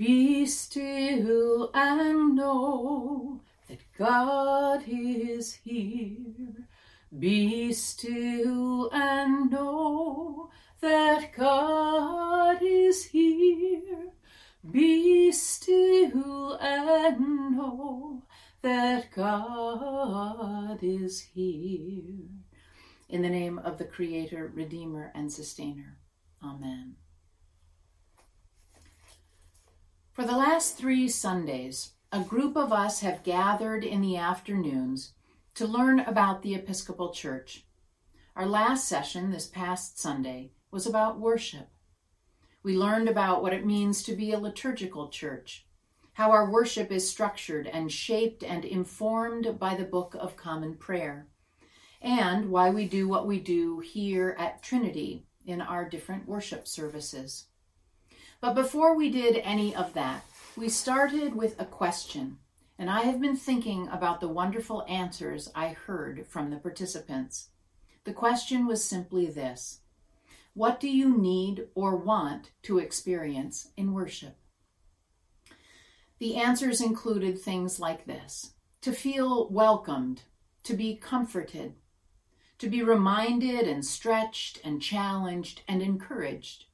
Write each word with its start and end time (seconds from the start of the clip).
Be 0.00 0.46
still 0.46 1.70
and 1.74 2.34
know 2.34 3.42
that 3.68 3.80
God 3.98 4.82
is 4.88 5.52
here. 5.52 6.66
Be 7.18 7.74
still 7.74 8.88
and 8.94 9.50
know 9.50 10.48
that 10.80 11.34
God 11.36 12.62
is 12.62 13.04
here. 13.04 14.14
Be 14.70 15.32
still 15.32 16.54
and 16.54 17.20
know 17.54 18.22
that 18.62 19.10
God 19.14 20.78
is 20.80 21.20
here. 21.20 22.24
In 23.10 23.20
the 23.20 23.28
name 23.28 23.58
of 23.58 23.76
the 23.76 23.84
Creator, 23.84 24.50
Redeemer, 24.54 25.12
and 25.14 25.30
Sustainer. 25.30 25.98
Amen. 26.42 26.96
For 30.19 30.19
the 30.30 30.36
last 30.36 30.78
three 30.78 31.08
Sundays, 31.08 31.94
a 32.12 32.20
group 32.20 32.56
of 32.56 32.72
us 32.72 33.00
have 33.00 33.24
gathered 33.24 33.82
in 33.82 34.00
the 34.00 34.16
afternoons 34.16 35.12
to 35.56 35.66
learn 35.66 35.98
about 35.98 36.42
the 36.42 36.54
Episcopal 36.54 37.10
Church. 37.10 37.64
Our 38.36 38.46
last 38.46 38.88
session 38.88 39.32
this 39.32 39.48
past 39.48 39.98
Sunday 39.98 40.52
was 40.70 40.86
about 40.86 41.18
worship. 41.18 41.70
We 42.62 42.76
learned 42.76 43.08
about 43.08 43.42
what 43.42 43.52
it 43.52 43.66
means 43.66 44.04
to 44.04 44.14
be 44.14 44.30
a 44.30 44.38
liturgical 44.38 45.08
church, 45.08 45.66
how 46.12 46.30
our 46.30 46.48
worship 46.48 46.92
is 46.92 47.10
structured 47.10 47.66
and 47.66 47.90
shaped 47.90 48.44
and 48.44 48.64
informed 48.64 49.58
by 49.58 49.74
the 49.74 49.82
Book 49.82 50.14
of 50.16 50.36
Common 50.36 50.76
Prayer, 50.76 51.26
and 52.00 52.50
why 52.50 52.70
we 52.70 52.86
do 52.86 53.08
what 53.08 53.26
we 53.26 53.40
do 53.40 53.80
here 53.80 54.36
at 54.38 54.62
Trinity 54.62 55.26
in 55.44 55.60
our 55.60 55.88
different 55.88 56.28
worship 56.28 56.68
services. 56.68 57.46
But 58.40 58.54
before 58.54 58.96
we 58.96 59.10
did 59.10 59.36
any 59.36 59.74
of 59.76 59.92
that, 59.92 60.24
we 60.56 60.70
started 60.70 61.34
with 61.34 61.60
a 61.60 61.66
question, 61.66 62.38
and 62.78 62.88
I 62.88 63.02
have 63.02 63.20
been 63.20 63.36
thinking 63.36 63.86
about 63.88 64.20
the 64.20 64.28
wonderful 64.28 64.82
answers 64.88 65.50
I 65.54 65.68
heard 65.68 66.26
from 66.26 66.48
the 66.48 66.56
participants. 66.56 67.50
The 68.04 68.14
question 68.14 68.66
was 68.66 68.82
simply 68.82 69.26
this 69.26 69.82
What 70.54 70.80
do 70.80 70.88
you 70.88 71.14
need 71.18 71.68
or 71.74 71.96
want 71.96 72.52
to 72.62 72.78
experience 72.78 73.72
in 73.76 73.92
worship? 73.92 74.38
The 76.18 76.36
answers 76.36 76.80
included 76.80 77.38
things 77.38 77.78
like 77.78 78.06
this 78.06 78.54
to 78.80 78.92
feel 78.92 79.50
welcomed, 79.50 80.22
to 80.62 80.74
be 80.74 80.96
comforted, 80.96 81.74
to 82.56 82.70
be 82.70 82.82
reminded 82.82 83.68
and 83.68 83.84
stretched 83.84 84.60
and 84.64 84.80
challenged 84.80 85.60
and 85.68 85.82
encouraged, 85.82 86.64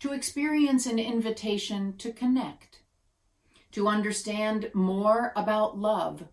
to 0.00 0.12
experience 0.12 0.86
an 0.86 0.98
invitation 0.98 1.96
to 1.98 2.12
connect, 2.12 2.80
to 3.72 3.88
understand 3.88 4.70
more 4.74 5.32
about 5.36 5.78
love, 5.78 6.24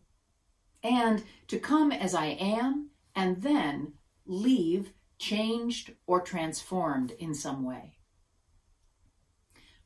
and 0.83 1.23
to 1.47 1.59
come 1.59 1.91
as 1.91 2.14
I 2.14 2.25
am 2.25 2.89
and 3.16 3.41
then 3.41 3.94
leave 4.25 4.91
changed 5.17 5.94
or 6.06 6.22
transformed 6.22 7.11
in 7.11 7.34
some 7.34 7.64
way. 7.64 7.97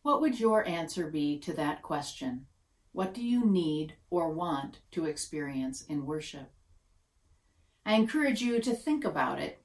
What 0.02 0.22
would 0.22 0.40
your 0.40 0.66
answer 0.66 1.08
be 1.08 1.38
to 1.40 1.54
that 1.54 1.82
question? 1.82 2.48
What 2.94 3.14
do 3.14 3.22
you 3.22 3.46
need 3.46 3.94
or 4.10 4.32
want 4.32 4.80
to 4.92 5.06
experience 5.06 5.84
in 5.84 6.06
worship? 6.06 6.52
I 7.86 7.94
encourage 7.94 8.42
you 8.42 8.60
to 8.62 8.74
think 8.74 9.06
about 9.06 9.40
it. 9.40 9.62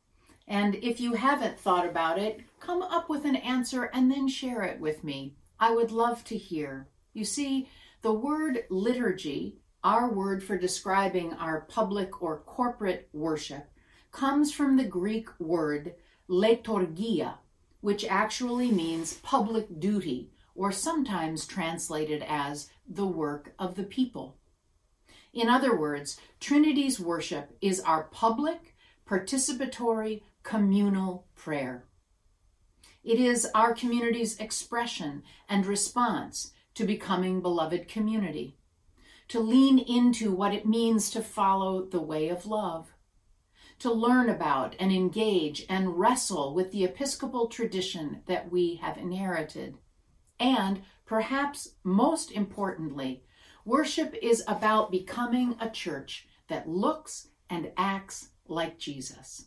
And 0.46 0.74
if 0.76 1.00
you 1.00 1.14
haven't 1.14 1.58
thought 1.58 1.86
about 1.86 2.18
it, 2.18 2.40
come 2.62 2.80
up 2.80 3.10
with 3.10 3.24
an 3.24 3.34
answer 3.34 3.90
and 3.92 4.08
then 4.10 4.28
share 4.28 4.62
it 4.62 4.78
with 4.78 5.02
me. 5.02 5.34
I 5.58 5.72
would 5.74 5.90
love 5.90 6.22
to 6.24 6.36
hear. 6.36 6.86
You 7.12 7.24
see, 7.24 7.68
the 8.02 8.12
word 8.12 8.64
liturgy, 8.70 9.58
our 9.82 10.08
word 10.08 10.44
for 10.44 10.56
describing 10.56 11.32
our 11.34 11.62
public 11.62 12.22
or 12.22 12.38
corporate 12.38 13.08
worship, 13.12 13.68
comes 14.12 14.52
from 14.52 14.76
the 14.76 14.84
Greek 14.84 15.28
word 15.40 15.94
liturgia, 16.28 17.34
which 17.80 18.04
actually 18.04 18.70
means 18.70 19.14
public 19.14 19.80
duty, 19.80 20.30
or 20.54 20.70
sometimes 20.70 21.46
translated 21.46 22.24
as 22.28 22.70
the 22.88 23.06
work 23.06 23.54
of 23.58 23.74
the 23.74 23.82
people. 23.82 24.36
In 25.32 25.48
other 25.48 25.76
words, 25.76 26.20
Trinity's 26.38 27.00
worship 27.00 27.56
is 27.60 27.80
our 27.80 28.04
public, 28.04 28.76
participatory, 29.08 30.22
communal 30.44 31.26
prayer. 31.34 31.86
It 33.04 33.18
is 33.18 33.48
our 33.52 33.74
community's 33.74 34.38
expression 34.38 35.24
and 35.48 35.66
response 35.66 36.52
to 36.74 36.84
becoming 36.84 37.40
beloved 37.40 37.88
community, 37.88 38.56
to 39.28 39.40
lean 39.40 39.78
into 39.78 40.32
what 40.32 40.54
it 40.54 40.66
means 40.66 41.10
to 41.10 41.20
follow 41.20 41.84
the 41.84 42.00
way 42.00 42.28
of 42.28 42.46
love, 42.46 42.94
to 43.80 43.92
learn 43.92 44.28
about 44.28 44.76
and 44.78 44.92
engage 44.92 45.66
and 45.68 45.98
wrestle 45.98 46.54
with 46.54 46.70
the 46.70 46.84
Episcopal 46.84 47.48
tradition 47.48 48.22
that 48.26 48.52
we 48.52 48.76
have 48.76 48.96
inherited, 48.96 49.78
and 50.38 50.82
perhaps 51.04 51.74
most 51.82 52.30
importantly, 52.30 53.24
worship 53.64 54.14
is 54.22 54.44
about 54.46 54.92
becoming 54.92 55.56
a 55.58 55.68
church 55.68 56.28
that 56.48 56.68
looks 56.68 57.28
and 57.50 57.72
acts 57.76 58.28
like 58.46 58.78
Jesus. 58.78 59.46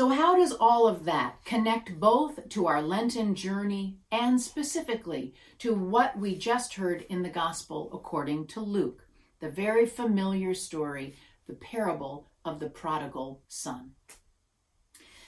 So, 0.00 0.08
how 0.08 0.34
does 0.34 0.52
all 0.52 0.88
of 0.88 1.04
that 1.04 1.44
connect 1.44 2.00
both 2.00 2.48
to 2.48 2.66
our 2.66 2.80
Lenten 2.80 3.34
journey 3.34 3.98
and 4.10 4.40
specifically 4.40 5.34
to 5.58 5.74
what 5.74 6.18
we 6.18 6.38
just 6.38 6.72
heard 6.72 7.04
in 7.10 7.20
the 7.20 7.28
Gospel 7.28 7.90
according 7.92 8.46
to 8.46 8.60
Luke, 8.60 9.06
the 9.40 9.50
very 9.50 9.84
familiar 9.84 10.54
story, 10.54 11.16
the 11.46 11.52
parable 11.52 12.30
of 12.46 12.60
the 12.60 12.70
prodigal 12.70 13.42
son. 13.46 13.90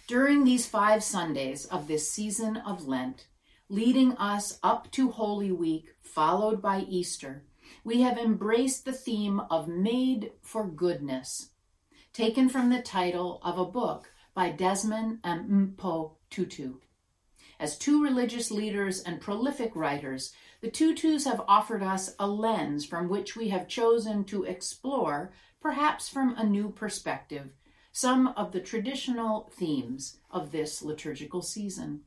During 0.06 0.42
these 0.44 0.66
five 0.66 1.04
Sundays 1.04 1.66
of 1.66 1.86
this 1.86 2.10
season 2.10 2.56
of 2.56 2.88
Lent, 2.88 3.26
leading 3.68 4.12
us 4.12 4.58
up 4.62 4.90
to 4.92 5.10
Holy 5.10 5.52
Week, 5.52 5.90
followed 6.00 6.62
by 6.62 6.86
Easter, 6.88 7.44
we 7.84 8.00
have 8.00 8.16
embraced 8.16 8.86
the 8.86 8.94
theme 8.94 9.38
of 9.50 9.68
Made 9.68 10.32
for 10.40 10.66
Goodness, 10.66 11.50
taken 12.14 12.48
from 12.48 12.70
the 12.70 12.80
title 12.80 13.38
of 13.44 13.58
a 13.58 13.66
book 13.66 14.08
by 14.34 14.50
Desmond 14.50 15.18
and 15.24 15.76
Mpho 15.76 16.16
Tutu. 16.30 16.74
As 17.60 17.78
two 17.78 18.02
religious 18.02 18.50
leaders 18.50 19.00
and 19.00 19.20
prolific 19.20 19.76
writers, 19.76 20.32
the 20.60 20.70
Tutus 20.70 21.24
have 21.24 21.42
offered 21.46 21.82
us 21.82 22.14
a 22.18 22.26
lens 22.26 22.84
from 22.84 23.08
which 23.08 23.36
we 23.36 23.48
have 23.48 23.68
chosen 23.68 24.24
to 24.24 24.44
explore 24.44 25.32
perhaps 25.60 26.08
from 26.08 26.34
a 26.36 26.44
new 26.44 26.70
perspective, 26.70 27.52
some 27.92 28.28
of 28.28 28.52
the 28.52 28.60
traditional 28.60 29.52
themes 29.54 30.18
of 30.30 30.50
this 30.50 30.82
liturgical 30.82 31.42
season. 31.42 32.00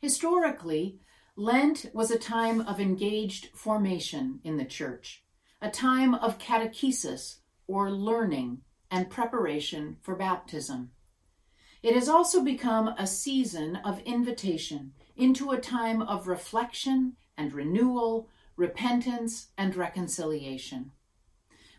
Historically, 0.00 1.00
Lent 1.36 1.86
was 1.92 2.10
a 2.10 2.18
time 2.18 2.60
of 2.62 2.80
engaged 2.80 3.50
formation 3.54 4.40
in 4.42 4.56
the 4.56 4.64
church, 4.64 5.22
a 5.62 5.70
time 5.70 6.14
of 6.14 6.38
catechesis 6.38 7.36
or 7.68 7.90
learning 7.90 8.62
and 8.90 9.10
preparation 9.10 9.96
for 10.00 10.14
baptism. 10.14 10.90
It 11.82 11.94
has 11.94 12.08
also 12.08 12.42
become 12.42 12.88
a 12.88 13.06
season 13.06 13.76
of 13.76 14.00
invitation 14.00 14.92
into 15.16 15.50
a 15.50 15.60
time 15.60 16.02
of 16.02 16.26
reflection 16.26 17.16
and 17.36 17.52
renewal, 17.52 18.28
repentance 18.56 19.48
and 19.56 19.76
reconciliation 19.76 20.92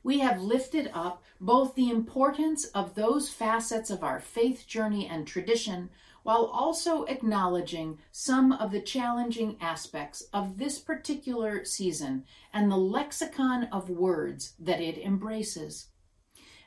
we 0.04 0.20
have 0.20 0.42
lifted 0.42 0.90
up 0.94 1.24
both 1.40 1.76
the 1.76 1.90
importance 1.90 2.66
of 2.66 2.96
those 2.96 3.30
facets 3.30 3.90
of 3.90 4.04
our 4.04 4.20
faith 4.20 4.66
journey 4.68 5.08
and 5.08 5.28
tradition 5.28 5.90
while 6.24 6.46
also 6.46 7.04
acknowledging 7.04 7.98
some 8.12 8.52
of 8.52 8.72
the 8.72 8.82
challenging 8.82 9.58
aspects 9.62 10.22
of 10.34 10.58
this 10.58 10.80
particular 10.80 11.64
season 11.64 12.24
and 12.54 12.70
the 12.70 12.78
lexicon 12.78 13.66
of 13.72 13.90
words 13.90 14.54
that 14.60 14.82
it 14.82 14.98
embraces. 14.98 15.89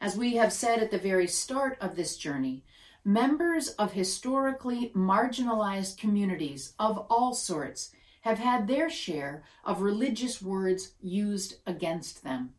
As 0.02 0.16
we 0.16 0.34
have 0.34 0.52
said 0.52 0.81
at 0.81 0.90
the 0.90 0.99
very 0.99 1.28
start 1.28 1.78
of 1.81 1.94
this 1.94 2.16
journey, 2.16 2.64
members 3.04 3.69
of 3.69 3.93
historically 3.93 4.90
marginalized 4.96 5.96
communities 5.96 6.75
of 6.76 7.06
all 7.08 7.32
sorts 7.34 7.93
have 8.22 8.40
had 8.40 8.66
their 8.66 8.90
share 8.90 9.44
of 9.64 9.81
religious 9.81 10.43
words 10.43 10.94
used 11.00 11.54
against 11.69 12.25
them. 12.25 12.54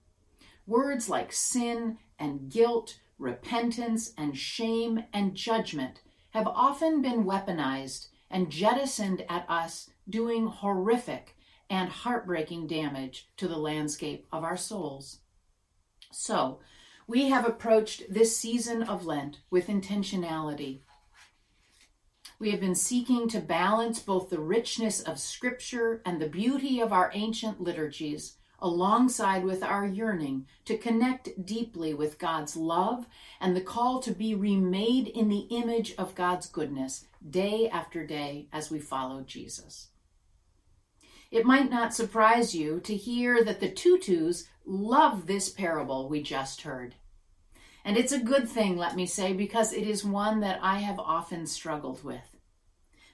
Words 0.65 1.09
like 1.09 1.33
sin 1.33 1.97
and 2.17 2.49
guilt, 2.49 3.01
repentance 3.19 4.13
and 4.17 4.37
shame 4.37 5.03
and 5.11 5.35
judgment 5.35 5.99
have 6.29 6.47
often 6.47 7.01
been 7.01 7.25
weaponized 7.25 8.07
and 8.31 8.49
jettisoned 8.49 9.25
at 9.27 9.45
us, 9.49 9.89
doing 10.09 10.47
horrific 10.47 11.35
and 11.69 11.89
heartbreaking 11.89 12.67
damage 12.67 13.27
to 13.35 13.49
the 13.49 13.57
landscape 13.57 14.25
of 14.31 14.45
our 14.45 14.55
souls. 14.55 15.19
So, 16.09 16.59
we 17.07 17.29
have 17.29 17.45
approached 17.47 18.03
this 18.09 18.37
season 18.37 18.83
of 18.83 19.05
Lent 19.05 19.39
with 19.49 19.67
intentionality. 19.67 20.81
we 22.39 22.51
have 22.51 22.59
been 22.59 22.75
seeking 22.75 23.29
to 23.29 23.39
balance 23.39 23.99
both 23.99 24.29
the 24.29 24.39
richness 24.39 25.01
of 25.01 25.19
Scripture 25.19 26.01
and 26.05 26.21
the 26.21 26.27
beauty 26.27 26.81
of 26.81 26.91
our 26.91 27.09
ancient 27.13 27.61
liturgies 27.61 28.37
alongside 28.59 29.43
with 29.43 29.61
our 29.61 29.85
yearning 29.85 30.45
to 30.65 30.77
connect 30.77 31.45
deeply 31.45 31.93
with 31.93 32.17
God's 32.17 32.55
love 32.55 33.05
and 33.39 33.55
the 33.55 33.61
call 33.61 33.99
to 34.01 34.11
be 34.11 34.35
remade 34.35 35.07
in 35.07 35.29
the 35.29 35.47
image 35.51 35.93
of 35.97 36.15
God's 36.15 36.47
goodness 36.47 37.05
day 37.29 37.69
after 37.69 38.05
day 38.05 38.47
as 38.51 38.71
we 38.71 38.79
follow 38.79 39.21
Jesus. 39.21 39.89
It 41.29 41.45
might 41.45 41.69
not 41.69 41.93
surprise 41.93 42.53
you 42.55 42.79
to 42.81 42.95
hear 42.95 43.43
that 43.43 43.59
the 43.59 43.69
Tutus 43.69 44.45
love 44.65 45.27
this 45.27 45.49
parable 45.49 46.07
we 46.07 46.21
just 46.21 46.61
heard. 46.61 46.95
And 47.85 47.97
it's 47.97 48.11
a 48.13 48.19
good 48.19 48.47
thing, 48.47 48.77
let 48.77 48.95
me 48.95 49.05
say, 49.05 49.33
because 49.33 49.73
it 49.73 49.85
is 49.87 50.05
one 50.05 50.39
that 50.39 50.59
I 50.61 50.77
have 50.79 50.99
often 50.99 51.45
struggled 51.45 52.03
with. 52.03 52.37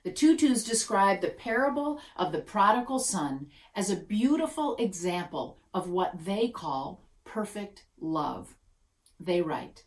The 0.04 0.12
Tutus 0.12 0.63
describe 0.63 1.22
the 1.22 1.30
parable 1.30 2.00
of 2.16 2.31
the 2.31 2.40
prodigal 2.40 3.00
son 3.00 3.48
as 3.75 3.90
a 3.90 3.96
beautiful 3.96 4.75
example 4.78 5.57
of 5.74 5.90
what 5.90 6.24
they 6.24 6.48
call 6.48 7.04
perfect 7.25 7.86
love. 8.00 8.56
They 9.19 9.42
write, 9.42 9.84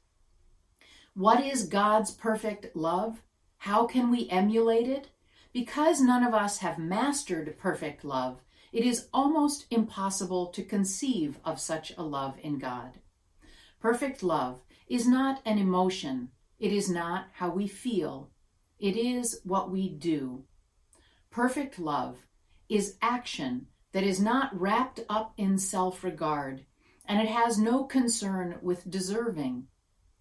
What 1.14 1.42
is 1.42 1.66
God's 1.66 2.10
perfect 2.10 2.76
love? 2.76 3.22
How 3.58 3.86
can 3.86 4.10
we 4.10 4.28
emulate 4.28 4.88
it? 4.88 5.08
Because 5.52 6.00
none 6.00 6.24
of 6.24 6.34
us 6.34 6.58
have 6.58 6.78
mastered 6.78 7.56
perfect 7.56 8.04
love, 8.04 8.40
it 8.72 8.84
is 8.84 9.08
almost 9.12 9.66
impossible 9.70 10.46
to 10.46 10.64
conceive 10.64 11.38
of 11.44 11.60
such 11.60 11.92
a 11.96 12.02
love 12.02 12.38
in 12.42 12.58
God. 12.58 12.98
Perfect 13.80 14.22
love 14.22 14.62
is 14.88 15.06
not 15.06 15.42
an 15.44 15.58
emotion, 15.58 16.30
it 16.58 16.72
is 16.72 16.88
not 16.88 17.26
how 17.34 17.50
we 17.50 17.66
feel, 17.66 18.30
it 18.78 18.96
is 18.96 19.40
what 19.44 19.70
we 19.70 19.88
do. 19.88 20.44
Perfect 21.30 21.78
love 21.78 22.26
is 22.68 22.96
action 23.02 23.66
that 23.92 24.04
is 24.04 24.20
not 24.20 24.58
wrapped 24.58 25.00
up 25.08 25.34
in 25.36 25.58
self 25.58 26.02
regard, 26.02 26.64
and 27.04 27.20
it 27.20 27.28
has 27.28 27.58
no 27.58 27.84
concern 27.84 28.58
with 28.62 28.90
deserving. 28.90 29.66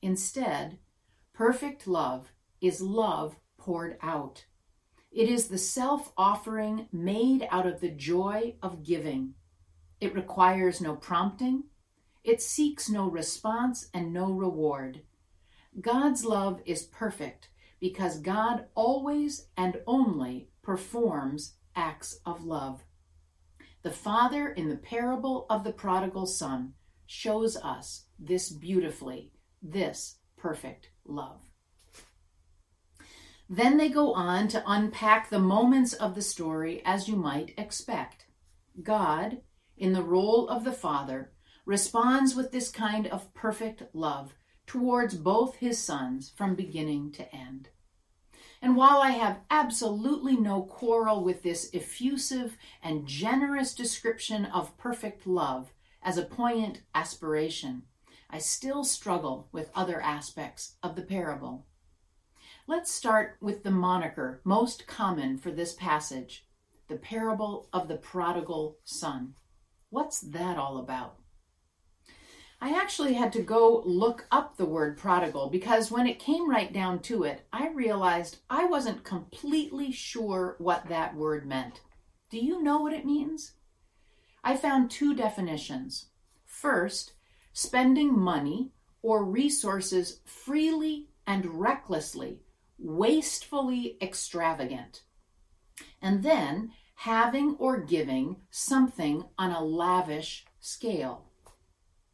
Instead, 0.01 0.77
perfect 1.33 1.87
love 1.87 2.31
is 2.59 2.81
love 2.81 3.37
poured 3.57 3.97
out. 4.01 4.45
It 5.11 5.27
is 5.27 5.47
the 5.47 5.57
self 5.57 6.13
offering 6.17 6.87
made 6.93 7.45
out 7.51 7.67
of 7.67 7.81
the 7.81 7.89
joy 7.89 8.55
of 8.63 8.83
giving. 8.83 9.33
It 9.99 10.15
requires 10.15 10.79
no 10.79 10.95
prompting, 10.95 11.65
it 12.23 12.41
seeks 12.41 12.89
no 12.89 13.09
response 13.09 13.89
and 13.93 14.13
no 14.13 14.31
reward. 14.31 15.01
God's 15.79 16.23
love 16.23 16.61
is 16.65 16.83
perfect 16.83 17.49
because 17.79 18.19
God 18.19 18.65
always 18.73 19.47
and 19.57 19.81
only 19.85 20.49
performs 20.61 21.55
acts 21.75 22.19
of 22.25 22.45
love. 22.45 22.83
The 23.83 23.91
father 23.91 24.49
in 24.49 24.69
the 24.69 24.77
parable 24.77 25.45
of 25.49 25.63
the 25.63 25.73
prodigal 25.73 26.27
son 26.27 26.73
shows 27.05 27.57
us 27.57 28.05
this 28.17 28.49
beautifully, 28.49 29.33
this 29.61 30.19
perfect 30.37 30.91
love. 31.05 31.50
Then 33.53 33.75
they 33.75 33.89
go 33.89 34.13
on 34.13 34.47
to 34.47 34.63
unpack 34.65 35.29
the 35.29 35.37
moments 35.37 35.91
of 35.91 36.15
the 36.15 36.21
story 36.21 36.81
as 36.85 37.09
you 37.09 37.17
might 37.17 37.53
expect. 37.57 38.25
God, 38.81 39.41
in 39.75 39.91
the 39.91 40.03
role 40.03 40.47
of 40.47 40.63
the 40.63 40.71
father, 40.71 41.33
responds 41.65 42.33
with 42.33 42.53
this 42.53 42.69
kind 42.69 43.07
of 43.07 43.33
perfect 43.33 43.83
love 43.93 44.35
towards 44.65 45.15
both 45.15 45.55
his 45.55 45.77
sons 45.77 46.31
from 46.33 46.55
beginning 46.55 47.11
to 47.11 47.35
end. 47.35 47.67
And 48.61 48.77
while 48.77 49.01
I 49.01 49.09
have 49.09 49.41
absolutely 49.49 50.37
no 50.37 50.61
quarrel 50.61 51.21
with 51.21 51.43
this 51.43 51.69
effusive 51.73 52.55
and 52.81 53.05
generous 53.05 53.75
description 53.75 54.45
of 54.45 54.77
perfect 54.77 55.27
love 55.27 55.73
as 56.01 56.17
a 56.17 56.23
poignant 56.23 56.83
aspiration, 56.95 57.83
I 58.29 58.39
still 58.39 58.85
struggle 58.85 59.49
with 59.51 59.71
other 59.75 59.99
aspects 59.99 60.77
of 60.81 60.95
the 60.95 61.01
parable. 61.01 61.65
Let's 62.71 62.89
start 62.89 63.35
with 63.41 63.63
the 63.63 63.69
moniker 63.69 64.39
most 64.45 64.87
common 64.87 65.37
for 65.37 65.51
this 65.51 65.73
passage 65.73 66.45
the 66.87 66.95
parable 66.95 67.67
of 67.73 67.89
the 67.89 67.97
prodigal 67.97 68.77
son. 68.85 69.33
What's 69.89 70.21
that 70.21 70.57
all 70.57 70.77
about? 70.77 71.17
I 72.61 72.69
actually 72.69 73.15
had 73.15 73.33
to 73.33 73.41
go 73.41 73.83
look 73.85 74.25
up 74.31 74.55
the 74.55 74.63
word 74.63 74.97
prodigal 74.97 75.49
because 75.49 75.91
when 75.91 76.07
it 76.07 76.17
came 76.17 76.49
right 76.49 76.71
down 76.71 76.99
to 76.99 77.23
it, 77.23 77.45
I 77.51 77.67
realized 77.67 78.37
I 78.49 78.63
wasn't 78.63 79.03
completely 79.03 79.91
sure 79.91 80.55
what 80.57 80.87
that 80.87 81.13
word 81.13 81.45
meant. 81.45 81.81
Do 82.29 82.37
you 82.37 82.63
know 82.63 82.79
what 82.79 82.93
it 82.93 83.05
means? 83.05 83.51
I 84.45 84.55
found 84.55 84.89
two 84.89 85.13
definitions. 85.13 86.05
First, 86.45 87.15
spending 87.51 88.17
money 88.17 88.71
or 89.01 89.25
resources 89.25 90.21
freely 90.23 91.09
and 91.27 91.59
recklessly, 91.59 92.39
wastefully 92.81 93.97
extravagant. 94.01 95.03
And 96.01 96.23
then, 96.23 96.71
having 96.95 97.55
or 97.57 97.79
giving 97.79 98.37
something 98.49 99.23
on 99.37 99.51
a 99.51 99.63
lavish 99.63 100.45
scale. 100.59 101.25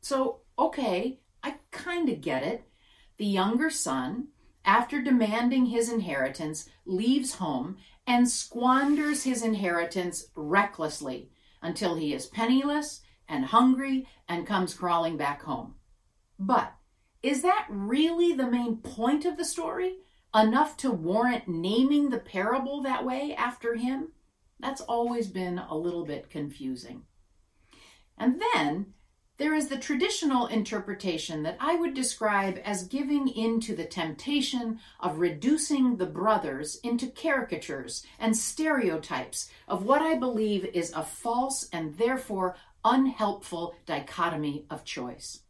So, 0.02 0.42
okay, 0.58 1.20
I 1.44 1.56
kind 1.72 2.10
of 2.10 2.22
get 2.22 2.44
it. 2.44 2.64
The 3.18 3.26
younger 3.26 3.70
son, 3.70 4.30
after 4.64 5.02
demanding 5.02 5.68
his 5.68 5.90
inheritance, 5.90 6.70
leaves 6.86 7.36
home 7.36 7.78
and 8.06 8.30
squanders 8.30 9.24
his 9.24 9.44
inheritance 9.44 10.28
recklessly 10.36 11.32
until 11.62 11.96
he 11.96 12.14
is 12.14 12.28
penniless 12.28 13.02
and 13.28 13.46
hungry 13.46 14.08
and 14.30 14.48
comes 14.48 14.74
crawling 14.74 15.18
back 15.18 15.44
home. 15.44 15.76
But 16.40 16.74
is 17.24 17.42
that 17.42 17.68
really 17.70 18.34
the 18.34 18.50
main 18.50 18.78
point 18.78 19.26
of 19.26 19.38
the 19.38 19.46
story? 19.46 19.98
Enough 20.36 20.78
to 20.78 20.92
warrant 20.92 21.48
naming 21.48 22.10
the 22.10 22.20
parable 22.20 22.82
that 22.82 23.06
way 23.06 23.34
after 23.36 23.76
him? 23.76 24.10
That's 24.60 24.82
always 24.82 25.28
been 25.28 25.60
a 25.60 25.76
little 25.76 26.06
bit 26.06 26.30
confusing. 26.30 27.04
And 28.18 28.42
then 28.54 28.94
there 29.38 29.54
is 29.54 29.68
the 29.68 29.78
traditional 29.78 30.48
interpretation 30.48 31.44
that 31.44 31.58
I 31.60 31.76
would 31.76 31.94
describe 31.94 32.60
as 32.64 32.88
giving 32.88 33.28
in 33.28 33.60
to 33.62 33.76
the 33.76 33.86
temptation 33.86 34.80
of 35.00 35.20
reducing 35.20 35.98
the 35.98 36.08
brothers 36.08 36.80
into 36.84 37.08
caricatures 37.08 38.04
and 38.20 38.36
stereotypes 38.36 39.50
of 39.68 39.86
what 39.86 40.02
I 40.02 40.16
believe 40.16 40.66
is 40.66 40.92
a 40.92 41.04
false 41.04 41.70
and 41.72 41.96
therefore 41.98 42.56
unhelpful 42.84 43.76
dichotomy 43.86 44.66
of 44.72 44.84
choice. 44.84 45.42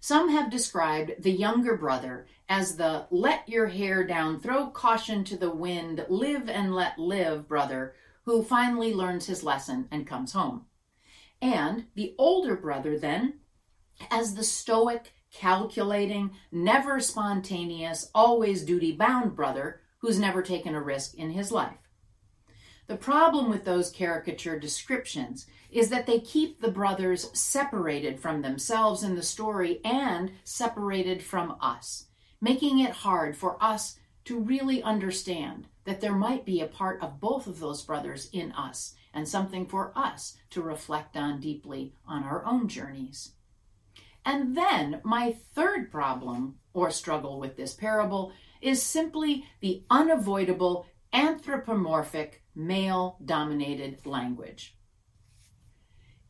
Some 0.00 0.28
have 0.28 0.50
described 0.50 1.22
the 1.22 1.32
younger 1.32 1.78
brother 1.78 2.26
as 2.48 2.76
the 2.76 3.06
let 3.10 3.48
your 3.48 3.68
hair 3.68 4.06
down, 4.06 4.40
throw 4.40 4.68
caution 4.68 5.24
to 5.24 5.36
the 5.36 5.50
wind, 5.50 6.04
live 6.08 6.48
and 6.48 6.74
let 6.74 6.98
live 6.98 7.48
brother 7.48 7.94
who 8.24 8.42
finally 8.42 8.94
learns 8.94 9.26
his 9.26 9.42
lesson 9.42 9.88
and 9.90 10.06
comes 10.06 10.32
home 10.32 10.66
and 11.44 11.84
the 11.94 12.14
older 12.16 12.56
brother 12.56 12.98
then 12.98 13.34
as 14.10 14.34
the 14.34 14.42
stoic, 14.42 15.12
calculating, 15.30 16.30
never 16.50 17.00
spontaneous, 17.00 18.10
always 18.14 18.64
duty 18.64 18.92
bound 18.92 19.36
brother 19.36 19.82
who's 19.98 20.18
never 20.18 20.40
taken 20.40 20.74
a 20.74 20.82
risk 20.82 21.14
in 21.14 21.30
his 21.30 21.52
life. 21.52 21.88
The 22.86 22.96
problem 22.96 23.50
with 23.50 23.66
those 23.66 23.90
caricature 23.90 24.58
descriptions 24.58 25.46
is 25.70 25.90
that 25.90 26.06
they 26.06 26.18
keep 26.18 26.60
the 26.60 26.70
brothers 26.70 27.30
separated 27.38 28.18
from 28.20 28.40
themselves 28.40 29.02
in 29.02 29.14
the 29.14 29.22
story 29.22 29.80
and 29.84 30.32
separated 30.44 31.22
from 31.22 31.56
us, 31.60 32.06
making 32.44 32.78
it 32.78 32.90
hard 32.90 33.34
for 33.34 33.56
us 33.58 33.98
to 34.26 34.38
really 34.38 34.82
understand 34.82 35.66
that 35.84 36.02
there 36.02 36.14
might 36.14 36.44
be 36.44 36.60
a 36.60 36.66
part 36.66 37.02
of 37.02 37.18
both 37.18 37.46
of 37.46 37.58
those 37.58 37.80
brothers 37.80 38.28
in 38.34 38.52
us 38.52 38.94
and 39.14 39.26
something 39.26 39.66
for 39.66 39.92
us 39.96 40.36
to 40.50 40.60
reflect 40.60 41.16
on 41.16 41.40
deeply 41.40 41.94
on 42.06 42.22
our 42.22 42.44
own 42.44 42.68
journeys. 42.68 43.32
And 44.26 44.54
then 44.54 45.00
my 45.04 45.36
third 45.54 45.90
problem 45.90 46.56
or 46.74 46.90
struggle 46.90 47.40
with 47.40 47.56
this 47.56 47.72
parable 47.72 48.32
is 48.60 48.82
simply 48.82 49.46
the 49.60 49.82
unavoidable 49.88 50.86
anthropomorphic 51.14 52.42
male 52.54 53.16
dominated 53.24 54.04
language. 54.04 54.76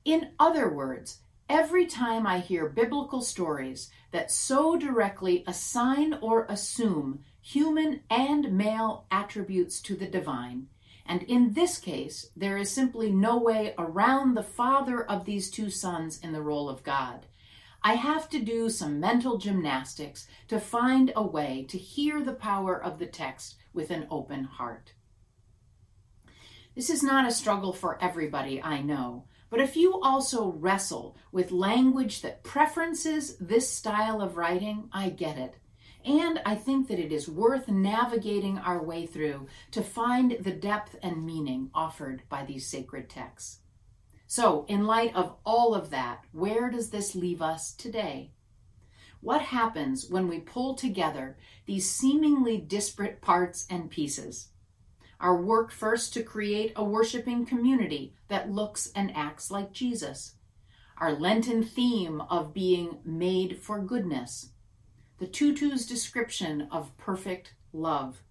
In 0.04 0.30
other 0.38 0.68
words, 0.68 1.18
every 1.48 1.86
time 1.86 2.26
I 2.26 2.38
hear 2.38 2.68
biblical 2.68 3.20
stories 3.20 3.90
that 4.12 4.30
so 4.30 4.76
directly 4.76 5.44
assign 5.46 6.18
or 6.20 6.46
assume 6.48 7.20
human 7.40 8.00
and 8.08 8.52
male 8.52 9.06
attributes 9.10 9.80
to 9.82 9.96
the 9.96 10.06
divine, 10.06 10.68
and 11.06 11.22
in 11.24 11.52
this 11.52 11.78
case, 11.78 12.30
there 12.34 12.56
is 12.56 12.70
simply 12.70 13.10
no 13.10 13.36
way 13.36 13.74
around 13.76 14.34
the 14.34 14.42
father 14.42 15.04
of 15.04 15.24
these 15.24 15.50
two 15.50 15.68
sons 15.68 16.18
in 16.20 16.32
the 16.32 16.42
role 16.42 16.68
of 16.68 16.82
God. 16.82 17.26
I 17.82 17.94
have 17.94 18.30
to 18.30 18.38
do 18.38 18.70
some 18.70 18.98
mental 18.98 19.36
gymnastics 19.36 20.26
to 20.48 20.58
find 20.58 21.12
a 21.14 21.22
way 21.22 21.66
to 21.68 21.76
hear 21.76 22.22
the 22.22 22.32
power 22.32 22.82
of 22.82 22.98
the 22.98 23.06
text 23.06 23.56
with 23.74 23.90
an 23.90 24.06
open 24.10 24.44
heart. 24.44 24.94
This 26.74 26.88
is 26.88 27.02
not 27.02 27.28
a 27.28 27.32
struggle 27.32 27.74
for 27.74 28.02
everybody, 28.02 28.62
I 28.62 28.80
know, 28.80 29.26
but 29.54 29.62
if 29.62 29.76
you 29.76 30.00
also 30.00 30.50
wrestle 30.50 31.16
with 31.30 31.52
language 31.52 32.22
that 32.22 32.42
preferences 32.42 33.36
this 33.36 33.70
style 33.70 34.20
of 34.20 34.36
writing, 34.36 34.88
I 34.92 35.10
get 35.10 35.38
it. 35.38 35.54
And 36.04 36.40
I 36.44 36.56
think 36.56 36.88
that 36.88 36.98
it 36.98 37.12
is 37.12 37.28
worth 37.28 37.68
navigating 37.68 38.58
our 38.58 38.82
way 38.82 39.06
through 39.06 39.46
to 39.70 39.80
find 39.80 40.36
the 40.40 40.50
depth 40.50 40.96
and 41.04 41.24
meaning 41.24 41.70
offered 41.72 42.24
by 42.28 42.44
these 42.44 42.66
sacred 42.66 43.08
texts. 43.08 43.60
So, 44.26 44.64
in 44.66 44.88
light 44.88 45.14
of 45.14 45.36
all 45.46 45.72
of 45.72 45.90
that, 45.90 46.24
where 46.32 46.68
does 46.68 46.90
this 46.90 47.14
leave 47.14 47.40
us 47.40 47.72
today? 47.72 48.32
What 49.20 49.40
happens 49.40 50.10
when 50.10 50.26
we 50.26 50.40
pull 50.40 50.74
together 50.74 51.36
these 51.66 51.88
seemingly 51.88 52.58
disparate 52.58 53.20
parts 53.20 53.68
and 53.70 53.88
pieces? 53.88 54.48
Our 55.24 55.40
work 55.40 55.72
first 55.72 56.12
to 56.12 56.22
create 56.22 56.74
a 56.76 56.84
worshiping 56.84 57.46
community 57.46 58.12
that 58.28 58.50
looks 58.50 58.92
and 58.94 59.10
acts 59.16 59.50
like 59.50 59.72
Jesus. 59.72 60.34
Our 60.98 61.14
Lenten 61.14 61.62
theme 61.62 62.20
of 62.20 62.52
being 62.52 62.98
made 63.06 63.56
for 63.62 63.80
goodness. 63.80 64.50
The 65.20 65.26
Tutu's 65.26 65.86
description 65.86 66.68
of 66.70 66.94
perfect 66.98 67.54
love. 67.72 68.22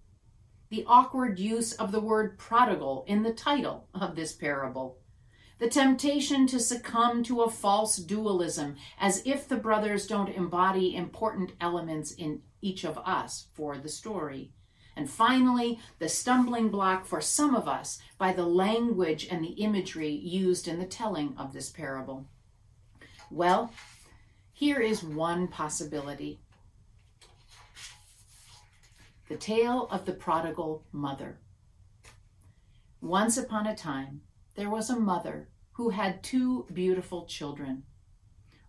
The 0.70 0.86
awkward 0.86 1.40
use 1.40 1.74
of 1.74 1.92
the 1.92 2.00
word 2.00 2.38
prodigal 2.38 3.06
in 3.08 3.24
the 3.24 3.34
title 3.34 3.88
of 3.96 4.16
this 4.16 4.34
parable. 4.34 5.00
The 5.58 5.70
temptation 5.70 6.46
to 6.46 6.60
succumb 6.60 7.24
to 7.24 7.42
a 7.42 7.50
false 7.50 7.98
dualism 7.98 8.76
as 9.00 9.24
if 9.26 9.48
the 9.48 9.58
brothers 9.58 10.06
don't 10.06 10.30
embody 10.30 10.96
important 10.96 11.54
elements 11.60 12.12
in 12.12 12.44
each 12.62 12.86
of 12.86 13.00
us 13.00 13.48
for 13.52 13.80
the 13.80 13.90
story 13.90 14.52
and 14.96 15.10
finally, 15.10 15.80
the 16.00 16.10
stumbling 16.10 16.70
block 16.70 17.06
for 17.06 17.20
some 17.20 17.56
of 17.56 17.68
us 17.68 18.00
by 18.18 18.32
the 18.32 18.46
language 18.46 19.28
and 19.30 19.44
the 19.44 19.54
imagery 19.54 20.10
used 20.10 20.68
in 20.68 20.80
the 20.80 20.86
telling 20.86 21.36
of 21.38 21.54
this 21.54 21.70
parable. 21.70 22.28
Well, 23.32 23.72
here 24.52 24.80
is 24.80 25.04
one 25.04 25.48
possibility 25.48 26.40
the 29.30 29.38
tale 29.38 29.88
of 29.90 30.06
the 30.06 30.14
prodigal 30.14 30.86
mother. 30.92 31.40
Once 33.02 33.38
upon 33.38 33.66
a 33.66 33.76
time, 33.76 34.22
there 34.56 34.70
was 34.70 34.90
a 34.90 35.00
mother 35.00 35.50
who 35.72 35.90
had 35.90 36.22
two 36.22 36.68
beautiful 36.72 37.26
children. 37.26 37.84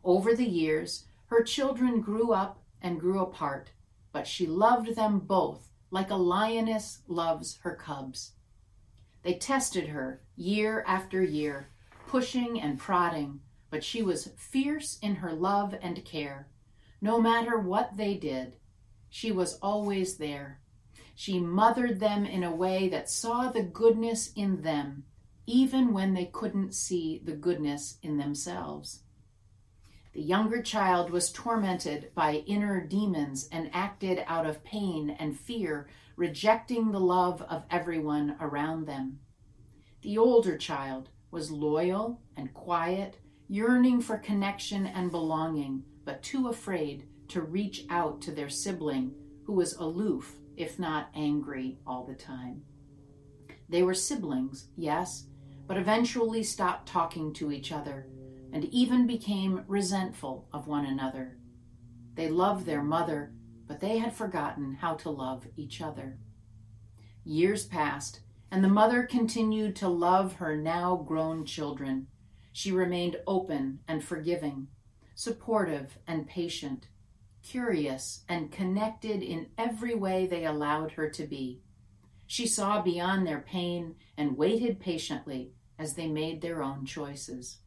Over 0.02 0.34
the 0.34 0.48
years, 0.48 1.04
her 1.26 1.42
children 1.42 2.00
grew 2.00 2.32
up 2.32 2.62
and 2.80 3.00
grew 3.00 3.20
apart, 3.20 3.72
but 4.12 4.26
she 4.26 4.46
loved 4.46 4.94
them 4.94 5.18
both 5.18 5.68
like 5.94 6.10
a 6.10 6.16
lioness 6.16 7.02
loves 7.06 7.60
her 7.62 7.76
cubs. 7.76 8.32
They 9.22 9.34
tested 9.34 9.90
her 9.90 10.22
year 10.34 10.82
after 10.88 11.22
year, 11.22 11.68
pushing 12.08 12.60
and 12.60 12.80
prodding, 12.80 13.38
but 13.70 13.84
she 13.84 14.02
was 14.02 14.32
fierce 14.36 14.98
in 15.00 15.14
her 15.14 15.32
love 15.32 15.72
and 15.80 16.04
care. 16.04 16.48
No 17.00 17.20
matter 17.20 17.56
what 17.60 17.96
they 17.96 18.14
did, 18.14 18.56
she 19.08 19.30
was 19.30 19.56
always 19.62 20.16
there. 20.16 20.58
She 21.14 21.38
mothered 21.38 22.00
them 22.00 22.26
in 22.26 22.42
a 22.42 22.56
way 22.56 22.88
that 22.88 23.08
saw 23.08 23.52
the 23.52 23.62
goodness 23.62 24.32
in 24.34 24.62
them, 24.62 25.04
even 25.46 25.92
when 25.92 26.12
they 26.12 26.26
couldn't 26.26 26.74
see 26.74 27.22
the 27.24 27.36
goodness 27.36 27.98
in 28.02 28.16
themselves. 28.16 29.03
The 30.14 30.22
younger 30.22 30.62
child 30.62 31.10
was 31.10 31.32
tormented 31.32 32.12
by 32.14 32.44
inner 32.46 32.80
demons 32.80 33.48
and 33.50 33.68
acted 33.72 34.22
out 34.28 34.46
of 34.46 34.62
pain 34.62 35.10
and 35.18 35.36
fear, 35.36 35.88
rejecting 36.14 36.92
the 36.92 37.00
love 37.00 37.42
of 37.42 37.64
everyone 37.68 38.36
around 38.40 38.86
them. 38.86 39.18
The 40.02 40.16
older 40.18 40.56
child 40.56 41.08
was 41.32 41.50
loyal 41.50 42.20
and 42.36 42.54
quiet, 42.54 43.18
yearning 43.48 44.00
for 44.00 44.16
connection 44.16 44.86
and 44.86 45.10
belonging, 45.10 45.82
but 46.04 46.22
too 46.22 46.46
afraid 46.46 47.08
to 47.28 47.42
reach 47.42 47.84
out 47.90 48.22
to 48.22 48.30
their 48.30 48.48
sibling, 48.48 49.16
who 49.42 49.54
was 49.54 49.74
aloof, 49.74 50.36
if 50.56 50.78
not 50.78 51.10
angry, 51.16 51.80
all 51.84 52.04
the 52.04 52.14
time. 52.14 52.62
They 53.68 53.82
were 53.82 53.94
siblings, 53.94 54.68
yes, 54.76 55.26
but 55.66 55.76
eventually 55.76 56.44
stopped 56.44 56.86
talking 56.86 57.32
to 57.32 57.50
each 57.50 57.72
other 57.72 58.06
and 58.54 58.64
even 58.66 59.04
became 59.04 59.64
resentful 59.66 60.48
of 60.52 60.68
one 60.68 60.86
another. 60.86 61.36
They 62.14 62.28
loved 62.28 62.64
their 62.64 62.84
mother, 62.84 63.32
but 63.66 63.80
they 63.80 63.98
had 63.98 64.14
forgotten 64.14 64.74
how 64.74 64.94
to 64.94 65.10
love 65.10 65.48
each 65.56 65.82
other. 65.82 66.18
Years 67.24 67.66
passed, 67.66 68.20
and 68.52 68.62
the 68.62 68.68
mother 68.68 69.02
continued 69.02 69.74
to 69.76 69.88
love 69.88 70.34
her 70.34 70.56
now 70.56 70.94
grown 70.94 71.44
children. 71.44 72.06
She 72.52 72.70
remained 72.70 73.16
open 73.26 73.80
and 73.88 74.04
forgiving, 74.04 74.68
supportive 75.16 75.98
and 76.06 76.28
patient, 76.28 76.86
curious 77.42 78.22
and 78.28 78.52
connected 78.52 79.20
in 79.20 79.48
every 79.58 79.96
way 79.96 80.28
they 80.28 80.44
allowed 80.44 80.92
her 80.92 81.10
to 81.10 81.26
be. 81.26 81.60
She 82.28 82.46
saw 82.46 82.80
beyond 82.80 83.26
their 83.26 83.40
pain 83.40 83.96
and 84.16 84.36
waited 84.36 84.78
patiently 84.78 85.54
as 85.76 85.94
they 85.94 86.06
made 86.06 86.40
their 86.40 86.62
own 86.62 86.86
choices. 86.86 87.58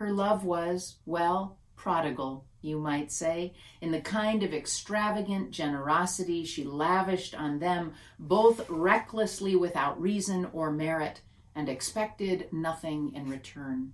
Her 0.00 0.14
love 0.14 0.46
was, 0.46 0.96
well, 1.04 1.58
prodigal, 1.76 2.46
you 2.62 2.78
might 2.78 3.12
say, 3.12 3.52
in 3.82 3.90
the 3.90 4.00
kind 4.00 4.42
of 4.42 4.54
extravagant 4.54 5.50
generosity 5.50 6.42
she 6.46 6.64
lavished 6.64 7.34
on 7.34 7.58
them, 7.58 7.92
both 8.18 8.66
recklessly 8.70 9.54
without 9.54 10.00
reason 10.00 10.48
or 10.54 10.70
merit, 10.70 11.20
and 11.54 11.68
expected 11.68 12.48
nothing 12.50 13.12
in 13.14 13.28
return. 13.28 13.92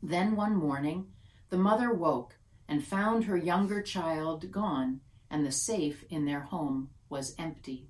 Then 0.00 0.36
one 0.36 0.54
morning, 0.54 1.08
the 1.50 1.58
mother 1.58 1.92
woke 1.92 2.36
and 2.68 2.86
found 2.86 3.24
her 3.24 3.36
younger 3.36 3.82
child 3.82 4.52
gone, 4.52 5.00
and 5.28 5.44
the 5.44 5.50
safe 5.50 6.04
in 6.10 6.26
their 6.26 6.42
home 6.42 6.90
was 7.08 7.34
empty. 7.40 7.88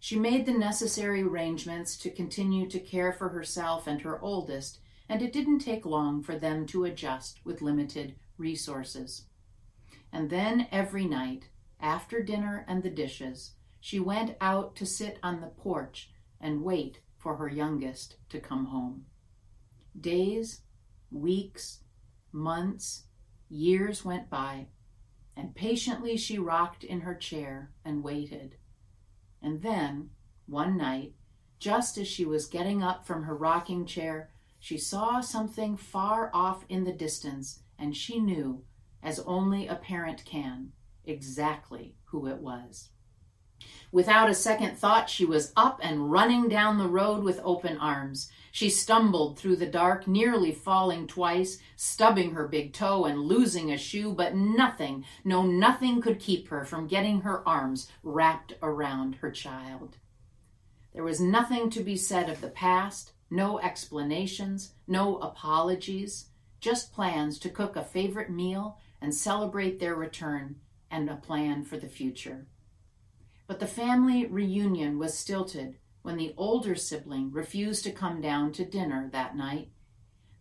She 0.00 0.18
made 0.18 0.46
the 0.46 0.52
necessary 0.52 1.22
arrangements 1.22 1.98
to 1.98 2.10
continue 2.10 2.66
to 2.70 2.80
care 2.80 3.12
for 3.12 3.28
herself 3.28 3.86
and 3.86 4.00
her 4.00 4.18
oldest 4.22 4.78
and 5.08 5.22
it 5.22 5.32
didn't 5.32 5.60
take 5.60 5.86
long 5.86 6.22
for 6.22 6.38
them 6.38 6.66
to 6.66 6.84
adjust 6.84 7.40
with 7.44 7.62
limited 7.62 8.14
resources. 8.36 9.24
And 10.12 10.30
then 10.30 10.68
every 10.70 11.04
night, 11.04 11.48
after 11.80 12.22
dinner 12.22 12.64
and 12.68 12.82
the 12.82 12.90
dishes, 12.90 13.52
she 13.80 14.00
went 14.00 14.36
out 14.40 14.74
to 14.76 14.86
sit 14.86 15.18
on 15.22 15.40
the 15.40 15.46
porch 15.46 16.10
and 16.40 16.62
wait 16.62 17.00
for 17.16 17.36
her 17.36 17.48
youngest 17.48 18.16
to 18.28 18.40
come 18.40 18.66
home. 18.66 19.06
Days, 19.98 20.62
weeks, 21.10 21.80
months, 22.32 23.04
years 23.48 24.04
went 24.04 24.28
by, 24.28 24.66
and 25.36 25.54
patiently 25.54 26.16
she 26.16 26.38
rocked 26.38 26.84
in 26.84 27.00
her 27.00 27.14
chair 27.14 27.70
and 27.84 28.02
waited. 28.02 28.56
And 29.42 29.62
then, 29.62 30.10
one 30.46 30.76
night, 30.76 31.14
just 31.58 31.98
as 31.98 32.08
she 32.08 32.24
was 32.24 32.46
getting 32.46 32.82
up 32.82 33.06
from 33.06 33.24
her 33.24 33.36
rocking 33.36 33.86
chair, 33.86 34.30
she 34.58 34.76
saw 34.76 35.20
something 35.20 35.76
far 35.76 36.30
off 36.34 36.64
in 36.68 36.84
the 36.84 36.92
distance, 36.92 37.60
and 37.78 37.96
she 37.96 38.18
knew, 38.18 38.64
as 39.02 39.20
only 39.20 39.66
a 39.66 39.76
parent 39.76 40.24
can, 40.24 40.72
exactly 41.04 41.94
who 42.06 42.26
it 42.26 42.38
was. 42.38 42.90
Without 43.90 44.28
a 44.30 44.34
second 44.34 44.76
thought, 44.76 45.10
she 45.10 45.24
was 45.24 45.52
up 45.56 45.80
and 45.82 46.10
running 46.10 46.48
down 46.48 46.78
the 46.78 46.86
road 46.86 47.24
with 47.24 47.40
open 47.42 47.76
arms. 47.78 48.30
She 48.52 48.68
stumbled 48.68 49.38
through 49.38 49.56
the 49.56 49.66
dark, 49.66 50.06
nearly 50.06 50.52
falling 50.52 51.06
twice, 51.06 51.58
stubbing 51.74 52.32
her 52.32 52.46
big 52.46 52.72
toe 52.72 53.04
and 53.04 53.20
losing 53.20 53.72
a 53.72 53.78
shoe, 53.78 54.12
but 54.12 54.34
nothing, 54.34 55.04
no, 55.24 55.42
nothing 55.42 56.00
could 56.00 56.20
keep 56.20 56.48
her 56.48 56.64
from 56.64 56.86
getting 56.86 57.22
her 57.22 57.46
arms 57.48 57.90
wrapped 58.02 58.54
around 58.62 59.16
her 59.16 59.30
child. 59.30 59.96
There 60.92 61.04
was 61.04 61.20
nothing 61.20 61.70
to 61.70 61.80
be 61.80 61.96
said 61.96 62.28
of 62.28 62.40
the 62.40 62.48
past, 62.48 63.12
no 63.30 63.58
explanations, 63.60 64.72
no 64.86 65.18
apologies, 65.18 66.26
just 66.60 66.92
plans 66.92 67.38
to 67.38 67.48
cook 67.48 67.76
a 67.76 67.84
favorite 67.84 68.30
meal 68.30 68.78
and 69.00 69.14
celebrate 69.14 69.78
their 69.78 69.94
return 69.94 70.56
and 70.90 71.08
a 71.08 71.16
plan 71.16 71.64
for 71.64 71.76
the 71.76 71.88
future. 71.88 72.46
But 73.46 73.60
the 73.60 73.66
family 73.66 74.26
reunion 74.26 74.98
was 74.98 75.16
stilted 75.16 75.76
when 76.02 76.16
the 76.16 76.34
older 76.36 76.74
sibling 76.74 77.32
refused 77.32 77.84
to 77.84 77.90
come 77.90 78.20
down 78.20 78.52
to 78.52 78.64
dinner 78.64 79.08
that 79.12 79.36
night. 79.36 79.70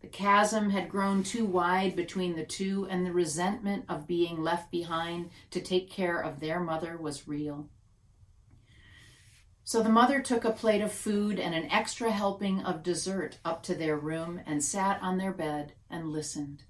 The 0.02 0.08
chasm 0.08 0.70
had 0.70 0.90
grown 0.90 1.24
too 1.24 1.46
wide 1.46 1.96
between 1.96 2.36
the 2.36 2.46
two, 2.46 2.88
and 2.90 3.06
the 3.06 3.12
resentment 3.12 3.86
of 3.90 4.08
being 4.08 4.44
left 4.44 4.72
behind 4.72 5.32
to 5.52 5.60
take 5.60 5.90
care 5.90 6.20
of 6.20 6.40
their 6.40 6.60
mother 6.60 6.98
was 6.98 7.28
real. 7.28 7.70
So 9.68 9.84
the 9.84 9.90
mother 9.90 10.22
took 10.22 10.46
a 10.46 10.52
plate 10.52 10.80
of 10.80 10.94
food 10.94 11.42
and 11.42 11.54
an 11.54 11.70
extra 11.70 12.10
helping 12.10 12.62
of 12.62 12.84
dessert 12.84 13.38
up 13.44 13.64
to 13.64 13.76
their 13.76 13.98
room 13.98 14.40
and 14.46 14.64
sat 14.64 14.98
on 15.02 15.18
their 15.18 15.34
bed 15.34 15.74
and 15.90 16.08
listened. 16.08 16.64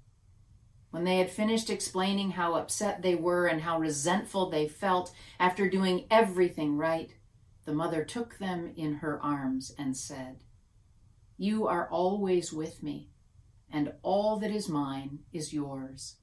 When 0.90 1.04
they 1.04 1.18
had 1.18 1.30
finished 1.30 1.70
explaining 1.70 2.32
how 2.32 2.54
upset 2.54 3.02
they 3.02 3.14
were 3.14 3.46
and 3.46 3.60
how 3.60 3.78
resentful 3.78 4.50
they 4.50 4.66
felt 4.66 5.14
after 5.38 5.70
doing 5.70 6.06
everything 6.10 6.76
right, 6.76 7.14
the 7.66 7.72
mother 7.72 8.02
took 8.02 8.38
them 8.38 8.72
in 8.76 8.94
her 8.94 9.22
arms 9.22 9.72
and 9.78 9.96
said, 9.96 10.40
You 11.36 11.68
are 11.68 11.88
always 11.88 12.52
with 12.52 12.82
me, 12.82 13.10
and 13.70 13.92
all 14.02 14.40
that 14.40 14.50
is 14.50 14.68
mine 14.68 15.20
is 15.32 15.52
yours. 15.52 16.16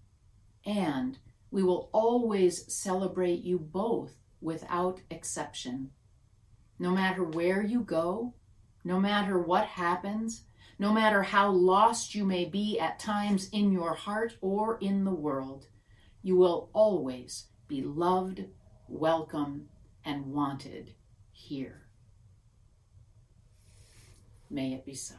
And 0.65 1.20
we 1.51 1.63
will 1.63 1.89
always 1.94 2.70
celebrate 2.75 3.46
you 3.46 3.60
both 3.60 4.17
without 4.41 5.00
exception. 5.10 5.91
No 6.77 6.91
matter 6.91 7.24
where 7.24 7.62
you 7.62 7.82
go, 7.82 8.34
no 8.84 9.00
matter 9.00 9.39
what 9.39 9.65
happens, 9.65 10.44
no 10.77 10.91
matter 10.91 11.24
how 11.24 11.50
lost 11.50 12.13
you 12.13 12.25
may 12.25 12.46
be 12.46 12.79
at 12.79 13.00
times 13.00 13.50
in 13.50 13.72
your 13.72 13.94
heart 13.94 14.38
or 14.41 14.77
in 14.79 15.05
the 15.05 15.13
world, 15.13 15.67
you 16.22 16.36
will 16.36 16.70
always 16.74 17.48
be 17.67 17.82
loved, 17.82 18.44
welcome, 18.88 19.70
and 20.03 20.25
wanted 20.25 20.94
here. 21.32 21.84
May 24.50 24.74
it 24.74 24.86
be 24.86 24.94
so. 24.94 25.15